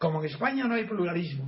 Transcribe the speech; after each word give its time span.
Como 0.00 0.20
en 0.20 0.30
España 0.30 0.64
no 0.64 0.76
hay 0.76 0.84
pluralismo, 0.84 1.44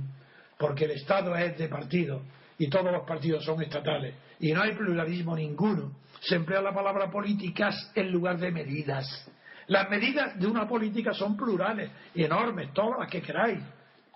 porque 0.59 0.85
el 0.85 0.91
Estado 0.91 1.35
es 1.35 1.57
de 1.57 1.67
partido 1.67 2.21
y 2.59 2.69
todos 2.69 2.91
los 2.91 3.03
partidos 3.03 3.43
son 3.43 3.59
estatales, 3.63 4.13
y 4.39 4.53
no 4.53 4.61
hay 4.61 4.73
pluralismo 4.73 5.35
ninguno, 5.35 5.91
se 6.21 6.35
emplea 6.35 6.61
la 6.61 6.71
palabra 6.71 7.09
políticas 7.09 7.91
en 7.95 8.11
lugar 8.11 8.37
de 8.37 8.51
medidas. 8.51 9.27
Las 9.65 9.89
medidas 9.89 10.39
de 10.39 10.45
una 10.45 10.67
política 10.67 11.13
son 11.13 11.35
plurales 11.35 11.89
enormes, 12.13 12.71
todas 12.73 12.99
las 12.99 13.09
que 13.09 13.23
queráis. 13.23 13.57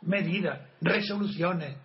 Medidas, 0.04 0.70
resoluciones, 0.82 1.76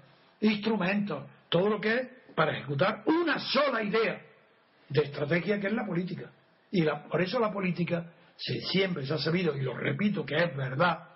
instrumentos, 0.42 1.25
todo 1.48 1.70
lo 1.70 1.80
que 1.80 1.95
es 1.95 2.09
para 2.34 2.53
ejecutar 2.53 3.03
una 3.06 3.39
sola 3.39 3.83
idea 3.83 4.20
de 4.91 5.00
estrategia 5.00 5.59
que 5.59 5.69
es 5.69 5.73
la 5.73 5.87
política. 5.87 6.30
Y 6.70 6.83
por 6.83 7.23
eso 7.23 7.41
la 7.41 7.50
política 7.50 8.12
se, 8.37 8.61
siempre 8.61 9.06
se 9.06 9.14
ha 9.14 9.19
sabido, 9.19 9.56
y 9.56 9.62
lo 9.62 9.75
repito 9.75 10.27
que 10.27 10.37
es 10.37 10.55
verdad, 10.55 11.12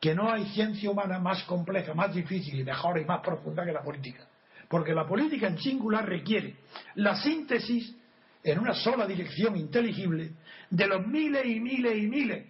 que 0.00 0.14
no 0.14 0.30
hay 0.30 0.46
ciencia 0.46 0.90
humana 0.90 1.18
más 1.18 1.42
compleja, 1.44 1.94
más 1.94 2.14
difícil 2.14 2.58
y 2.60 2.64
mejor 2.64 2.98
y 3.00 3.04
más 3.04 3.20
profunda 3.20 3.64
que 3.64 3.72
la 3.72 3.82
política. 3.82 4.26
Porque 4.68 4.94
la 4.94 5.06
política 5.06 5.46
en 5.46 5.58
singular 5.58 6.06
requiere 6.06 6.56
la 6.96 7.16
síntesis 7.16 7.94
en 8.42 8.58
una 8.58 8.74
sola 8.74 9.06
dirección 9.06 9.56
inteligible 9.56 10.32
de 10.70 10.86
los 10.86 11.06
miles 11.06 11.44
y 11.46 11.60
miles 11.60 11.96
y 11.96 12.06
miles 12.06 12.46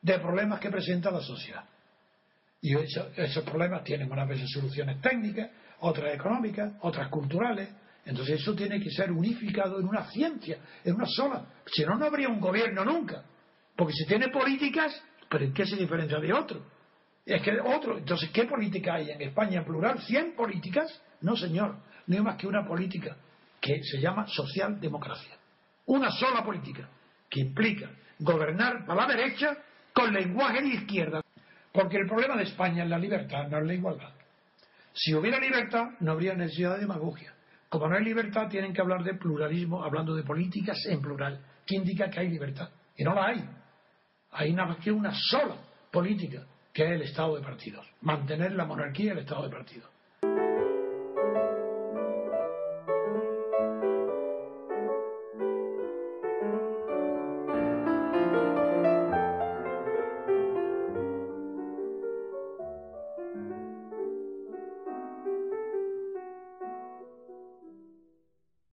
de 0.00 0.18
problemas 0.18 0.60
que 0.60 0.70
presenta 0.70 1.10
la 1.10 1.20
sociedad. 1.20 1.64
Y 2.60 2.74
esos 2.74 3.44
problemas 3.44 3.84
tienen 3.84 4.10
unas 4.10 4.26
veces 4.26 4.50
soluciones 4.50 5.00
técnicas, 5.02 5.50
otras 5.80 6.14
económicas, 6.14 6.72
otras 6.80 7.08
culturales. 7.08 7.68
Entonces 8.06 8.40
eso 8.40 8.54
tiene 8.54 8.80
que 8.80 8.90
ser 8.90 9.10
unificado 9.12 9.78
en 9.80 9.86
una 9.86 10.10
ciencia, 10.10 10.58
en 10.82 10.94
una 10.94 11.06
sola. 11.06 11.46
Si 11.66 11.84
no, 11.84 11.96
no 11.96 12.06
habría 12.06 12.28
un 12.28 12.40
gobierno 12.40 12.84
nunca. 12.84 13.22
Porque 13.76 13.92
si 13.92 14.06
tiene 14.06 14.28
políticas, 14.28 14.98
¿pero 15.28 15.44
en 15.44 15.52
qué 15.52 15.66
se 15.66 15.76
diferencia 15.76 16.18
de 16.18 16.32
otro? 16.32 16.64
Es 17.26 17.40
que 17.42 17.58
otro, 17.58 17.98
entonces, 17.98 18.30
¿qué 18.30 18.44
política 18.44 18.94
hay 18.94 19.10
en 19.10 19.22
España 19.22 19.60
en 19.60 19.64
plural? 19.64 19.98
¿100 19.98 20.34
políticas? 20.36 21.02
No, 21.22 21.36
señor, 21.36 21.76
no 22.06 22.16
hay 22.16 22.22
más 22.22 22.36
que 22.36 22.46
una 22.46 22.66
política 22.66 23.16
que 23.60 23.82
se 23.82 23.98
llama 23.98 24.26
socialdemocracia. 24.26 25.34
Una 25.86 26.10
sola 26.10 26.44
política 26.44 26.88
que 27.30 27.40
implica 27.40 27.90
gobernar 28.18 28.84
para 28.84 29.06
la 29.06 29.14
derecha 29.14 29.56
con 29.92 30.12
lenguaje 30.12 30.60
de 30.60 30.68
izquierda. 30.68 31.20
Porque 31.72 31.96
el 31.96 32.06
problema 32.06 32.36
de 32.36 32.44
España 32.44 32.84
es 32.84 32.90
la 32.90 32.98
libertad, 32.98 33.48
no 33.48 33.58
es 33.58 33.66
la 33.66 33.74
igualdad. 33.74 34.10
Si 34.92 35.14
hubiera 35.14 35.40
libertad, 35.40 35.90
no 36.00 36.12
habría 36.12 36.34
necesidad 36.34 36.74
de 36.74 36.80
demagogia. 36.80 37.34
Como 37.68 37.88
no 37.88 37.96
hay 37.96 38.04
libertad, 38.04 38.48
tienen 38.48 38.72
que 38.72 38.80
hablar 38.80 39.02
de 39.02 39.14
pluralismo, 39.14 39.82
hablando 39.82 40.14
de 40.14 40.22
políticas 40.22 40.78
en 40.86 41.00
plural, 41.00 41.40
que 41.66 41.74
indica 41.74 42.08
que 42.10 42.20
hay 42.20 42.28
libertad. 42.28 42.68
Y 42.96 43.02
no 43.02 43.14
la 43.14 43.26
hay. 43.26 43.44
Hay 44.30 44.52
nada 44.52 44.68
más 44.68 44.78
que 44.78 44.92
una 44.92 45.12
sola 45.12 45.56
política 45.90 46.44
que 46.74 46.84
es 46.84 46.90
el 46.90 47.02
Estado 47.02 47.36
de 47.36 47.42
partidos. 47.42 47.86
Mantener 48.02 48.52
la 48.52 48.66
monarquía 48.66 49.06
y 49.06 49.08
el 49.10 49.18
Estado 49.18 49.44
de 49.44 49.50
partidos. 49.50 49.88